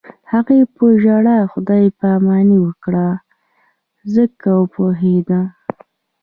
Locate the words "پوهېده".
4.73-5.41